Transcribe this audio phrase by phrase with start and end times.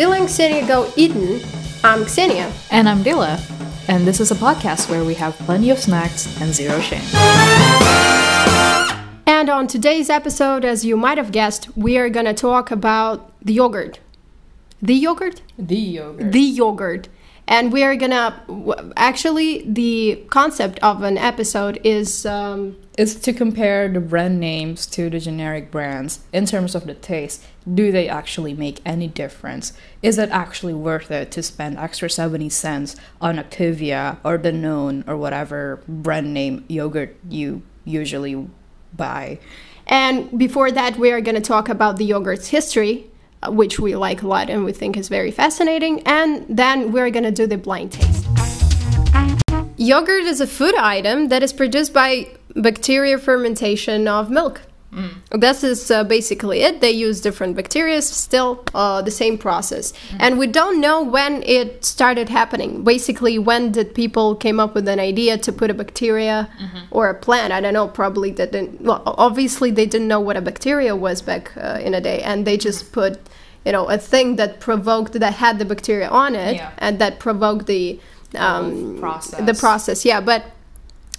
[0.00, 1.42] Dila and Xenia Go Eaten.
[1.84, 2.50] I'm Xenia.
[2.70, 3.38] And I'm Dila.
[3.86, 7.04] And this is a podcast where we have plenty of snacks and zero shame.
[9.26, 13.30] And on today's episode, as you might have guessed, we are going to talk about
[13.44, 14.00] the yogurt.
[14.80, 15.42] The yogurt?
[15.58, 16.32] The yogurt.
[16.32, 17.08] The yogurt.
[17.50, 18.40] And we are gonna
[18.96, 25.10] actually the concept of an episode is um, is to compare the brand names to
[25.10, 27.44] the generic brands in terms of the taste.
[27.74, 29.72] Do they actually make any difference?
[30.00, 35.16] Is it actually worth it to spend extra 70 cents on Activia or Danone or
[35.16, 38.48] whatever brand name yogurt you usually
[38.96, 39.40] buy?
[39.88, 43.09] And before that, we are going to talk about the yogurt's history
[43.48, 46.02] which we like a lot and we think is very fascinating.
[46.06, 48.26] And then we're gonna do the blind taste.
[49.76, 54.60] Yogurt is a food item that is produced by bacteria fermentation of milk.
[54.92, 55.40] Mm.
[55.40, 56.80] This is uh, basically it.
[56.80, 59.92] They use different bacteria, still uh, the same process.
[59.92, 60.16] Mm.
[60.18, 62.82] And we don't know when it started happening.
[62.82, 66.78] Basically, when did people came up with an idea to put a bacteria mm-hmm.
[66.90, 67.52] or a plant?
[67.52, 67.86] I don't know.
[67.86, 68.80] Probably they didn't.
[68.80, 72.44] Well, obviously they didn't know what a bacteria was back uh, in a day, and
[72.44, 72.92] they just mm.
[72.92, 73.20] put,
[73.64, 76.72] you know, a thing that provoked that had the bacteria on it, yeah.
[76.78, 78.00] and that provoked the
[78.34, 79.46] um, process.
[79.46, 80.20] The process, yeah.
[80.20, 80.46] But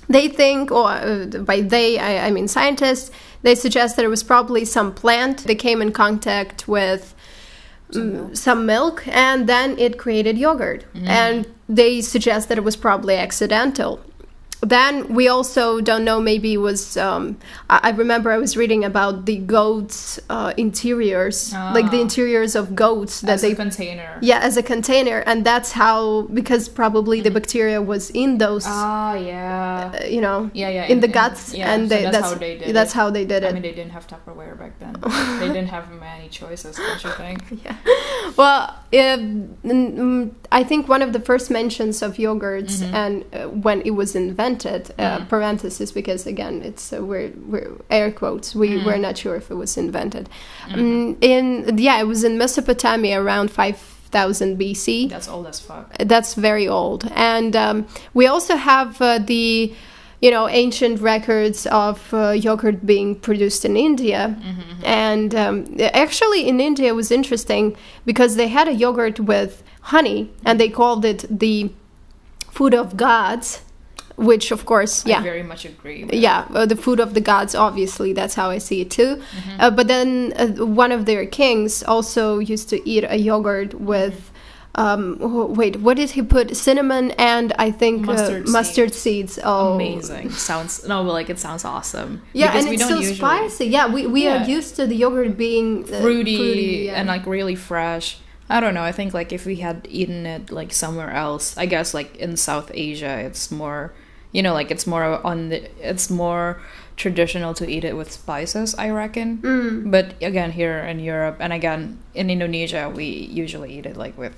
[0.09, 4.23] they think, or uh, by they, I, I mean scientists they suggest that it was
[4.23, 7.15] probably some plant that came in contact with
[7.91, 10.85] some milk, some milk and then it created yogurt.
[10.93, 11.07] Mm.
[11.07, 14.01] And they suggest that it was probably accidental
[14.61, 17.37] then we also don't know maybe it was um,
[17.69, 22.01] I, I, remember i was reading about the goats uh, interiors like the ah.
[22.01, 24.17] interiors of goats that as they container.
[24.21, 25.19] Yeah as a container.
[25.25, 27.25] And that's how because probably mm-hmm.
[27.25, 29.91] the bacteria was in those ah yeah.
[29.93, 32.35] uh, you know yeah yeah in, in the guts yeah, and so that's, that's, how
[32.35, 32.95] they did that's it.
[32.95, 33.49] how they did it.
[33.49, 34.93] i mean they didn't have tupperware back then.
[35.39, 37.39] They didn't have many choices don't you think?
[37.65, 37.75] Yeah.
[38.37, 42.95] Well um, i think one of the first mentions of yogurts mm-hmm.
[42.95, 45.29] and uh, when it was invented uh, mm.
[45.29, 48.85] parenthesis because again it's uh, we're, we're air quotes we mm.
[48.85, 50.29] we're not sure if it was invented
[50.67, 50.73] mm.
[50.73, 56.33] um, in yeah it was in mesopotamia around 5000 bc that's old as fuck that's
[56.33, 59.73] very old and um, we also have uh, the
[60.21, 64.85] you know ancient records of uh, yogurt being produced in India, mm-hmm.
[64.85, 70.31] and um, actually in India it was interesting because they had a yogurt with honey
[70.45, 71.71] and they called it the
[72.51, 73.61] food of gods
[74.15, 76.13] which of course yeah I very much agree with.
[76.13, 79.61] yeah uh, the food of the gods obviously that's how i see it too mm-hmm.
[79.61, 84.30] uh, but then uh, one of their kings also used to eat a yogurt with
[84.75, 85.17] um,
[85.53, 86.55] wait, what did he put?
[86.55, 89.37] Cinnamon and I think uh, mustard, uh, mustard seeds.
[89.43, 90.29] Oh, amazing!
[90.31, 92.21] Sounds no, but like it sounds awesome.
[92.31, 93.65] Yeah, and it's so usually, spicy.
[93.65, 94.43] Yeah, we, we yeah.
[94.43, 96.93] are used to the yogurt being uh, fruity, fruity yeah.
[96.93, 98.19] and like really fresh.
[98.49, 98.83] I don't know.
[98.83, 102.37] I think like if we had eaten it like somewhere else, I guess like in
[102.37, 103.93] South Asia, it's more
[104.31, 106.61] you know like it's more on the it's more
[106.95, 109.91] traditional to eat it with spices i reckon mm.
[109.91, 114.35] but again here in europe and again in indonesia we usually eat it like with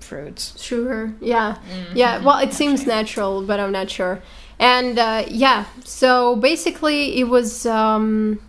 [0.00, 0.60] fruits.
[0.62, 1.12] Sure.
[1.20, 1.56] Yeah.
[1.56, 1.96] Mm-hmm.
[1.96, 4.20] yeah well it seems natural but i'm not sure.
[4.58, 8.40] And uh, yeah so basically it was um,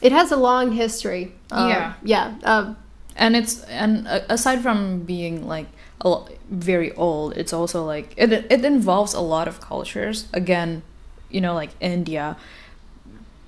[0.00, 1.92] it has a long history uh, yeah.
[2.04, 2.74] yeah uh,
[3.16, 5.66] and it's and uh, aside from being like
[6.04, 10.28] a, very old it's also like it, it involves a lot of cultures.
[10.32, 10.82] Again
[11.30, 12.36] you know like india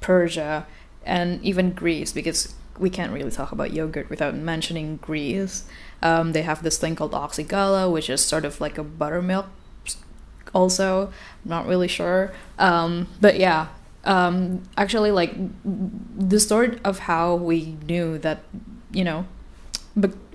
[0.01, 0.67] persia
[1.05, 5.65] and even greece because we can't really talk about yogurt without mentioning greece.
[6.03, 9.47] Um, they have this thing called oxygala which is sort of like a buttermilk
[10.55, 11.13] also.
[11.45, 12.33] I'm not really sure.
[12.59, 13.69] Um, but yeah
[14.05, 15.35] um, actually like
[15.65, 18.43] the story of how we knew that
[18.91, 19.27] you know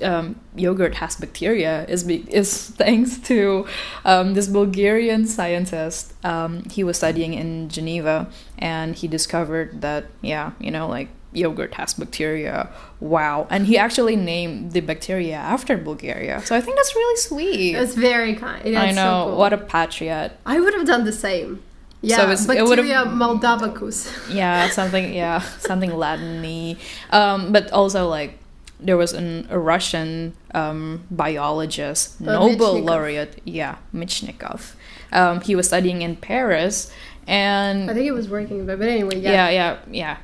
[0.01, 3.66] um, yogurt has bacteria is be- is thanks to
[4.06, 6.13] um, this Bulgarian scientist.
[6.25, 11.74] Um, he was studying in Geneva, and he discovered that yeah, you know, like yogurt
[11.75, 12.69] has bacteria.
[13.00, 13.48] Wow!
[13.50, 16.42] And he actually named the bacteria after Bulgaria.
[16.45, 17.74] So I think that's really sweet.
[17.74, 18.63] That's very kind.
[18.63, 19.38] That's I know so cool.
[19.38, 20.31] what a patriot.
[20.45, 21.62] I would have done the same.
[22.04, 24.12] Yeah, so bacteria moldavicus.
[24.30, 25.13] Yeah, something.
[25.13, 26.75] Yeah, something Latin-y.
[27.12, 28.38] Um, but also like
[28.85, 32.85] there was an, a Russian um, biologist, uh, Nobel Mechnikov.
[32.85, 34.74] laureate, yeah, Mechnikov.
[35.12, 36.91] Um, he was studying in Paris,
[37.27, 38.77] and I think he was working there.
[38.77, 40.18] But anyway, yeah, yeah, yeah, yeah.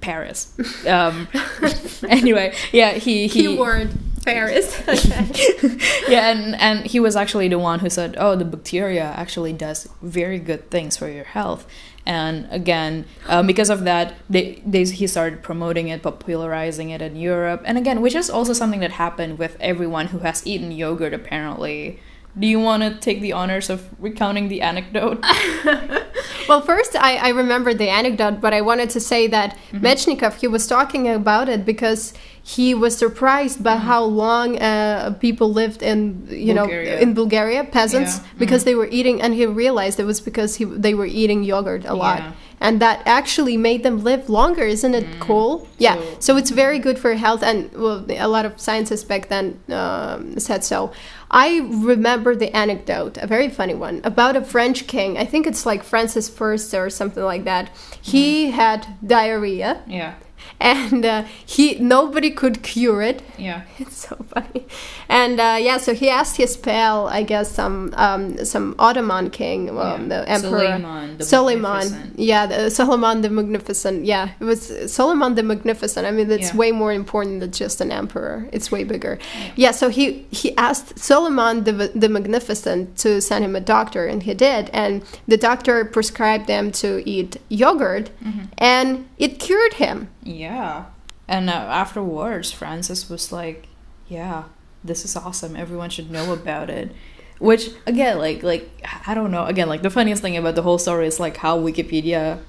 [0.00, 0.52] Paris.
[0.86, 1.28] Um,
[2.08, 3.90] anyway, yeah, he, he keyword
[4.24, 4.80] Paris.
[6.08, 9.88] yeah, and and he was actually the one who said, "Oh, the bacteria actually does
[10.02, 11.66] very good things for your health."
[12.08, 17.14] And again um, because of that they, they he started promoting it popularizing it in
[17.14, 17.62] europe.
[17.64, 22.00] And again which is also something that happened with everyone who has eaten yogurt apparently.
[22.38, 25.24] Do you want to take the honors of recounting the anecdote?
[26.48, 29.84] Well, first, I, I remember the anecdote, but I wanted to say that mm-hmm.
[29.84, 32.14] Mechnikov, he was talking about it because
[32.56, 33.90] he was surprised by mm-hmm.
[33.90, 36.94] how long uh, people lived in, you Bulgaria.
[36.94, 38.24] know, in Bulgaria, peasants, yeah.
[38.38, 38.68] because mm-hmm.
[38.68, 41.94] they were eating, and he realized it was because he, they were eating yogurt a
[41.94, 42.20] lot.
[42.20, 45.20] Yeah and that actually made them live longer isn't it mm.
[45.20, 49.04] cool yeah so, so, it's very good for health and well a lot of scientists
[49.04, 50.90] back then um, said so
[51.30, 55.18] I remember the anecdote, a very funny one, about a French king.
[55.18, 57.70] I think it's like Francis I or something like that.
[58.00, 58.52] He mm.
[58.52, 59.82] had diarrhea.
[59.86, 60.14] Yeah
[60.60, 63.22] and uh, he nobody could cure it.
[63.38, 64.66] Yeah, it's so funny.
[65.08, 69.74] And uh, yeah, so he asked his pal, I guess some um, some Ottoman king,
[69.74, 70.08] well, yeah.
[70.08, 72.12] the emperor Suleiman, the Suleiman.
[72.16, 74.04] Yeah, the, Suleiman the Magnificent.
[74.04, 76.06] Yeah, it was Suleiman the Magnificent.
[76.06, 76.56] I mean, it's yeah.
[76.56, 78.48] way more important than just an emperor.
[78.52, 79.18] It's way bigger.
[79.20, 79.52] Yeah.
[79.56, 84.24] yeah so he he asked Suleiman the the Magnificent to send him a doctor, and
[84.24, 84.70] he did.
[84.72, 88.46] And the doctor prescribed them to eat yogurt, mm-hmm.
[88.58, 90.08] and it cured him.
[90.28, 90.86] Yeah.
[91.26, 93.66] And uh, afterwards, Francis was like,
[94.08, 94.44] "Yeah,
[94.84, 95.56] this is awesome.
[95.56, 96.92] Everyone should know about it."
[97.38, 98.68] Which again, like, like
[99.06, 99.44] I don't know.
[99.46, 102.40] Again, like the funniest thing about the whole story is like how Wikipedia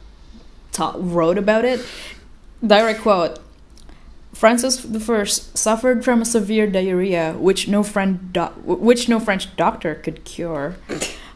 [0.72, 1.86] ta- wrote about it.
[2.66, 3.40] Direct quote:
[4.34, 9.96] Francis I suffered from a severe diarrhea, which no friend do- which no French doctor
[9.96, 10.76] could cure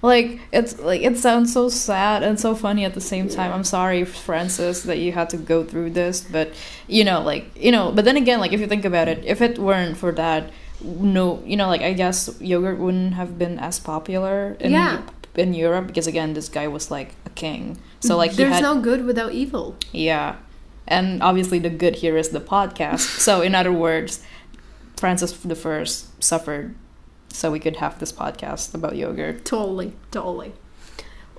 [0.04, 3.52] like it's like it sounds so sad and so funny at the same time.
[3.52, 6.54] I'm sorry francis that you had to go through this but
[6.88, 9.42] you know like you know but then again like if you think about it if
[9.42, 10.52] it weren't for that
[10.84, 15.02] no you know like i guess yogurt wouldn't have been as popular in yeah.
[15.36, 17.78] in europe because again this guy was like a king.
[18.02, 19.78] So like there's had, no good without evil.
[19.94, 20.36] Yeah.
[20.86, 23.00] And obviously the good here is the podcast.
[23.00, 24.22] So in other words
[24.98, 26.76] francis the first suffered
[27.34, 29.44] so we could have this podcast about yogurt.
[29.44, 30.54] Totally, totally.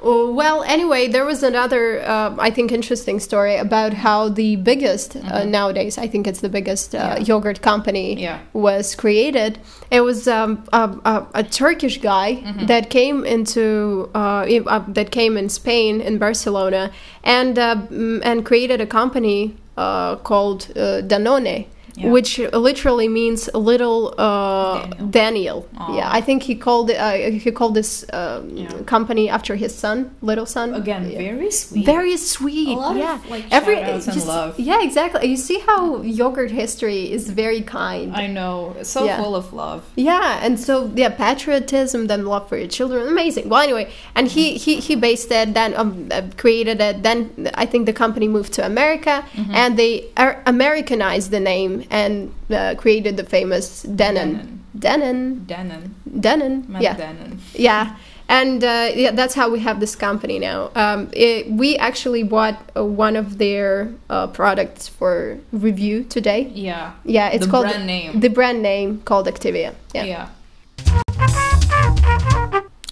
[0.04, 5.16] Uh, well, anyway, there was another, uh, I think, interesting story about how the biggest
[5.16, 5.32] uh, mm-hmm.
[5.32, 7.18] uh, nowadays, I think it's the biggest uh, yeah.
[7.20, 8.40] yogurt company, yeah.
[8.52, 9.58] was created.
[9.90, 12.66] It was um, a, a, a, Turkish guy mm-hmm.
[12.66, 14.44] that came into uh,
[14.88, 16.90] that came in Spain in Barcelona
[17.22, 22.08] and and created a company called Danone yeah.
[22.08, 25.34] which literally means little uh, Daniel.
[25.34, 25.68] Daniel.
[25.96, 26.96] Yeah, I think he called it.
[26.96, 28.82] Uh, he called this um, yeah.
[28.82, 30.74] company after his son, little son.
[30.74, 31.18] Again, yeah.
[31.18, 31.86] very sweet.
[31.86, 32.68] Very sweet.
[32.68, 34.58] yeah, of, like every just, love.
[34.58, 35.28] Yeah, exactly.
[35.28, 38.14] You see how yogurt history is very kind.
[38.14, 39.84] I know, it's so full of love.
[39.96, 43.48] Yeah, and so yeah, patriotism, then love for your children, amazing.
[43.48, 47.02] Well, anyway, and he he he based it, then um, uh, created it.
[47.02, 49.54] Then I think the company moved to America, mm-hmm.
[49.54, 50.08] and they
[50.46, 54.58] Americanized the name and uh, created the famous Dannon.
[54.76, 55.46] Dannon.
[55.46, 55.90] Dannon.
[56.08, 56.80] Dannon.
[56.80, 56.96] Yeah.
[56.96, 57.38] Dannon.
[57.54, 57.96] Yeah.
[58.28, 60.70] And uh, yeah, that's how we have this company now.
[60.74, 66.50] Um, it, we actually bought uh, one of their uh, products for review today.
[66.54, 66.94] Yeah.
[67.04, 68.20] Yeah, it's the called brand name.
[68.20, 69.74] the brand name called Activia.
[69.92, 70.04] Yeah.
[70.04, 70.28] yeah.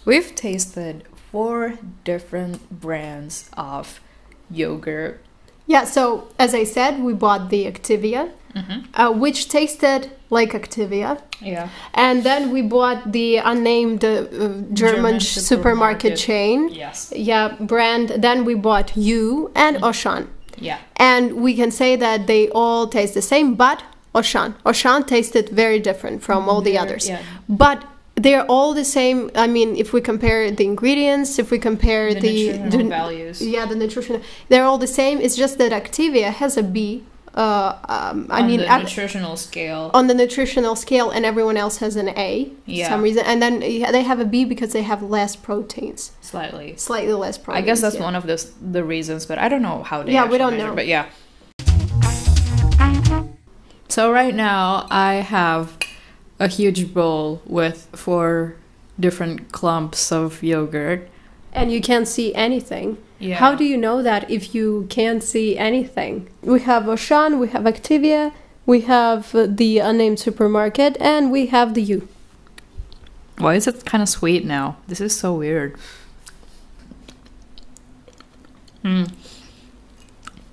[0.04, 4.00] We've tasted four different brands of
[4.50, 5.22] yogurt.
[5.66, 8.80] Yeah, so as I said, we bought the Activia, mm-hmm.
[8.94, 11.20] uh, which tasted like Activia.
[11.40, 11.68] Yeah.
[11.94, 16.68] And then we bought the unnamed uh, German, German supermarket, supermarket, chain.
[16.68, 17.12] Yes.
[17.14, 18.08] Yeah, brand.
[18.18, 19.84] Then we bought U and mm-hmm.
[19.84, 20.28] Auchan.
[20.58, 20.78] Yeah.
[20.96, 23.82] And we can say that they all taste the same, but
[24.14, 24.54] Auchan.
[24.64, 27.08] Auchan tasted very different from all the others.
[27.08, 27.22] Yeah.
[27.48, 29.30] But they're all the same.
[29.34, 33.66] I mean, if we compare the ingredients, if we compare the, the, the values, yeah,
[33.66, 35.20] the nutrition, they're all the same.
[35.20, 37.04] It's just that Activia has a B
[37.34, 39.90] uh, um, I on mean, the at, nutritional scale.
[39.94, 42.84] On the nutritional scale, and everyone else has an A yeah.
[42.84, 46.12] for some reason, and then they have a B because they have less proteins.
[46.20, 46.76] Slightly.
[46.76, 47.62] Slightly less proteins.
[47.62, 48.02] I guess that's yeah.
[48.02, 50.12] one of the the reasons, but I don't know how they.
[50.12, 50.74] Yeah, we don't measure, know.
[50.74, 51.08] But yeah.
[53.88, 55.78] So right now I have
[56.42, 58.56] a huge bowl with four
[58.98, 61.08] different clumps of yogurt.
[61.52, 62.98] And you can't see anything.
[63.20, 63.36] Yeah.
[63.36, 66.28] How do you know that if you can't see anything?
[66.42, 68.32] We have Auchan, we have Activia,
[68.66, 72.08] we have the unnamed supermarket, and we have the U.
[73.38, 74.78] Why is it kind of sweet now?
[74.88, 75.76] This is so weird.
[78.82, 79.04] Hmm.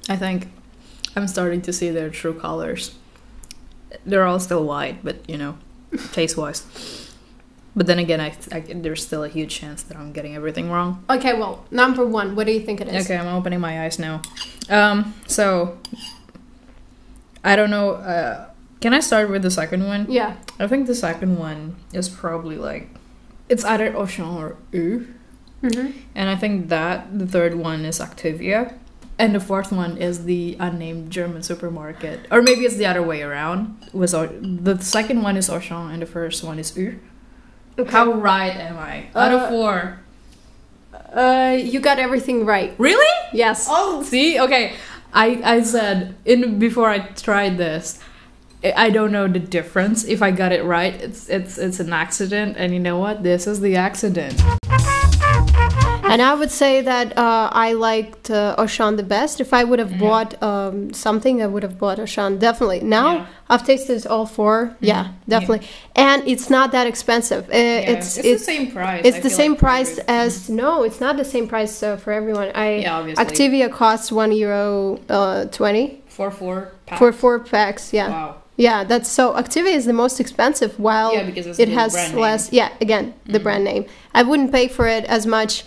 [0.07, 0.49] I think
[1.15, 2.93] I'm starting to see their true colors.
[4.05, 5.57] They're all still white, but you know,
[6.11, 6.65] taste wise.
[7.75, 11.03] But then again, I, I there's still a huge chance that I'm getting everything wrong.
[11.09, 13.05] Okay, well, number one, what do you think it is?
[13.05, 14.21] Okay, I'm opening my eyes now.
[14.69, 15.77] Um, so
[17.43, 17.91] I don't know.
[17.93, 18.49] Uh,
[18.81, 20.07] can I start with the second one?
[20.09, 20.37] Yeah.
[20.59, 22.89] I think the second one is probably like
[23.47, 25.07] it's either Auchan or U,
[25.61, 28.73] hmm and I think that the third one is Activia,
[29.19, 33.21] and the fourth one is the unnamed German supermarket, or maybe it's the other way
[33.21, 33.85] around.
[33.93, 36.99] Was the second one is Auchan and the first one is U.
[37.77, 37.91] Okay.
[37.91, 39.07] How right am I?
[39.15, 39.99] Out of Uh, four.
[41.13, 42.73] Uh, you got everything right.
[42.77, 43.13] Really?
[43.33, 43.67] Yes.
[43.69, 44.73] Oh, see, okay.
[45.13, 47.99] I I said in before I tried this.
[48.63, 50.03] I I don't know the difference.
[50.05, 53.23] If I got it right, it's it's it's an accident, and you know what?
[53.23, 54.41] This is the accident.
[56.19, 59.39] And I would say that uh, I liked uh, Auchan the best.
[59.39, 62.81] If I would have bought um, something, I would have bought Auchan definitely.
[62.81, 63.25] Now Yeah.
[63.49, 65.65] I've tasted all 4 Yeah, definitely.
[65.95, 67.43] And it's not that expensive.
[67.47, 67.53] Uh,
[67.93, 69.01] it's it's, it's the same price.
[69.05, 71.95] it's I the same like, price every- as no, it's not the same price uh,
[71.95, 72.51] for everyone.
[72.53, 73.23] I Yeah, obviously.
[73.25, 76.99] Activia costs one euro uh, twenty for four packs.
[76.99, 77.93] for four packs.
[77.93, 78.35] Yeah, Wow.
[78.57, 78.83] yeah.
[78.83, 80.71] That's so Activia is the most expensive.
[80.87, 81.31] While Yeah,
[81.63, 82.51] it has less.
[82.51, 83.43] Yeah, again, the Mhm.
[83.45, 83.83] brand name.
[84.13, 85.63] I wouldn't pay for it as much.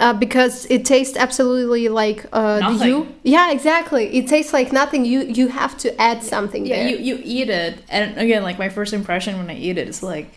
[0.00, 2.88] Uh, because it tastes absolutely like uh, Nothing.
[2.88, 3.06] you.
[3.22, 4.06] Yeah, exactly.
[4.18, 5.04] It tastes like nothing.
[5.04, 6.88] You you have to add something Yeah, there.
[6.88, 10.02] you you eat it, and again, like my first impression when I eat it is
[10.02, 10.28] like,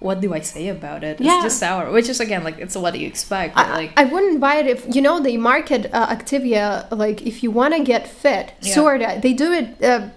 [0.00, 1.20] what do I say about it?
[1.20, 1.42] It's Yeah.
[1.46, 3.54] just sour, which is again like it's what do you expect?
[3.54, 7.22] But, I, like, I wouldn't buy it if you know they market uh, Activia like
[7.30, 8.74] if you want to get fit, Yeah.
[8.74, 9.08] sorta.
[9.22, 10.08] They do it uh,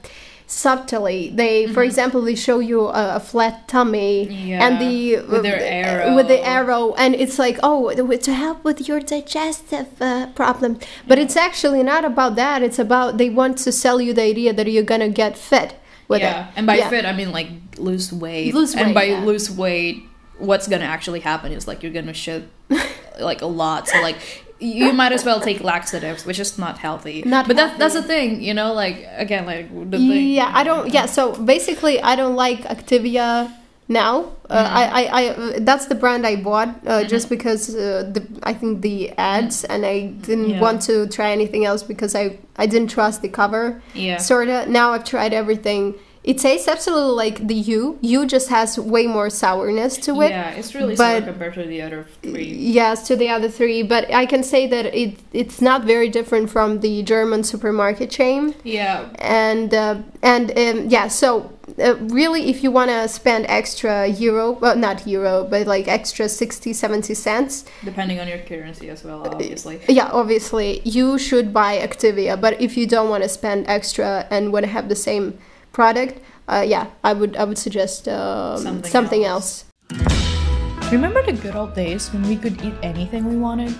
[0.47, 1.29] subtly.
[1.29, 4.87] They, for example, they show you a, a flat tummy and Mm-hmm.
[4.87, 6.15] The with their uh, arrow.
[6.15, 10.79] with the arrow, and it's like oh to help with your digestive uh, problem.
[11.07, 12.63] But it's actually not about that.
[12.63, 15.75] It's about they want to sell you the idea that you're gonna get fit
[16.07, 16.53] with yeah, it.
[16.55, 16.89] and by Yeah.
[16.89, 18.53] fit I mean like lose weight.
[18.53, 18.85] Lose weight.
[18.85, 19.23] and by yeah.
[19.23, 20.03] lose weight,
[20.37, 22.47] what's gonna actually happen is like you're gonna shed
[23.19, 23.87] like a lot.
[23.87, 24.17] So like
[24.59, 27.21] you might as well take laxatives, which is not healthy.
[27.25, 28.73] Not but that, that's the thing, you know.
[28.73, 30.29] Like again, like the thing.
[30.29, 30.91] Yeah, I don't.
[30.93, 33.53] Yeah, so basically, I don't like Activia
[33.87, 34.31] now.
[34.49, 34.75] Uh, Mm-hmm.
[34.77, 38.81] I, I, I, that's the brand I bought uh, just because uh, the I think
[38.81, 40.61] the ads, and I didn't Yeah.
[40.61, 43.81] want to try anything else because I I didn't trust the cover.
[43.93, 44.17] Yeah.
[44.17, 44.65] Sorta.
[44.69, 45.95] Now I've tried everything.
[46.27, 47.97] It tastes absolutely like the U.
[48.01, 50.31] U just has way more sourness to it.
[50.31, 52.43] Yeah, it's really but- sour compared to the other three.
[52.43, 56.49] Yes, to the other three, but I can say that it it's not very different
[56.49, 62.61] from the German supermarket chain Yeah, and uh, and um, yeah so uh, really if
[62.63, 67.65] you want to spend extra euro well not euro but like extra 60 70 cents
[67.85, 69.79] depending on your currency as well, obviously.
[69.87, 74.51] yeah obviously you should buy activia but if you don't want to spend extra and
[74.53, 75.37] want to have the same
[75.77, 76.19] product
[76.53, 79.65] uh, yeah i would i would suggest um, Something something, else.
[79.91, 80.91] else.
[80.91, 83.73] Remember the good old days when we could eat anything we wanted?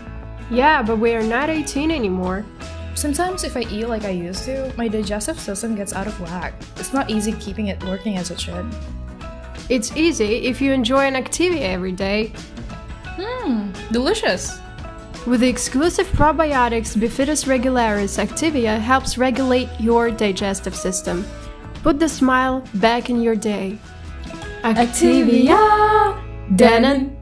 [0.52, 2.46] yeah but we are not 18 anymore
[2.98, 6.54] Sometimes if I eat like I used to, my digestive system gets out of whack.
[6.78, 8.66] It's not easy keeping it working as it should.
[9.70, 12.20] it's easy if you enjoy an activia every day
[13.18, 14.44] Mmm, delicious.
[15.28, 21.18] With the exclusive probiotics Bifidus regularis, Activia helps regulate your digestive system.
[21.88, 23.78] Put the smile back in your day.
[24.62, 25.56] Activia!
[26.52, 27.17] Dannon